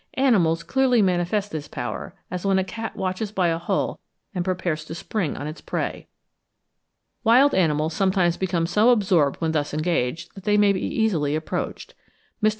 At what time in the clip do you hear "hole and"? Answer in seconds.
3.59-4.43